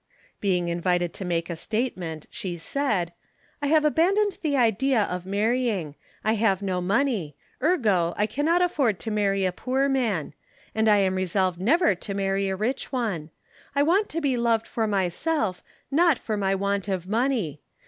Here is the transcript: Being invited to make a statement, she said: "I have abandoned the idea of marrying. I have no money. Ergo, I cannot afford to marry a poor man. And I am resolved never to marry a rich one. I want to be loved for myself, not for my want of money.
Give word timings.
Being 0.39 0.67
invited 0.69 1.13
to 1.13 1.23
make 1.25 1.47
a 1.47 1.55
statement, 1.55 2.25
she 2.31 2.57
said: 2.57 3.13
"I 3.61 3.67
have 3.67 3.85
abandoned 3.85 4.39
the 4.41 4.57
idea 4.57 5.03
of 5.03 5.27
marrying. 5.27 5.93
I 6.23 6.33
have 6.33 6.63
no 6.63 6.81
money. 6.81 7.35
Ergo, 7.61 8.15
I 8.17 8.25
cannot 8.25 8.63
afford 8.63 8.97
to 9.01 9.11
marry 9.11 9.45
a 9.45 9.51
poor 9.51 9.87
man. 9.87 10.33
And 10.73 10.89
I 10.89 10.97
am 10.97 11.13
resolved 11.13 11.61
never 11.61 11.93
to 11.93 12.15
marry 12.15 12.49
a 12.49 12.55
rich 12.55 12.91
one. 12.91 13.29
I 13.75 13.83
want 13.83 14.09
to 14.09 14.21
be 14.21 14.37
loved 14.37 14.65
for 14.65 14.87
myself, 14.87 15.61
not 15.91 16.17
for 16.17 16.35
my 16.35 16.55
want 16.55 16.87
of 16.87 17.07
money. 17.07 17.61